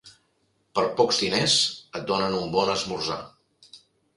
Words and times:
Per 0.77 0.85
pocs 1.01 1.19
diners, 1.25 1.59
et 1.99 2.09
donen 2.13 2.41
un 2.41 2.51
bon 2.57 2.73
esmorzar. 2.77 3.23